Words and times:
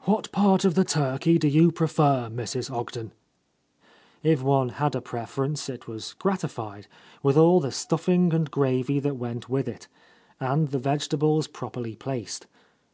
"What 0.00 0.30
part 0.30 0.66
of 0.66 0.74
the 0.74 0.84
turkey 0.84 1.38
do 1.38 1.48
you 1.48 1.72
prefer, 1.72 2.28
Mrs. 2.28 2.70
Ogden?" 2.70 3.12
If 4.22 4.42
one 4.42 4.68
had 4.68 4.94
a 4.94 5.00
preference, 5.00 5.70
it 5.70 5.88
was 5.88 6.12
gratified, 6.18 6.86
with 7.22 7.38
all 7.38 7.60
the 7.60 7.72
stuffing 7.72 8.34
and 8.34 8.50
gravy 8.50 9.00
that 9.00 9.16
went 9.16 9.48
with 9.48 9.66
it, 9.66 9.88
and 10.38 10.68
the 10.68 10.78
vegetables 10.78 11.46
properly 11.48 11.96
placed. 11.96 12.46